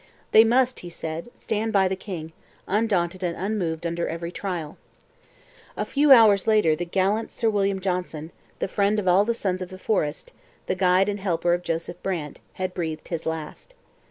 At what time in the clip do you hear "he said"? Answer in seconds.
0.79-1.29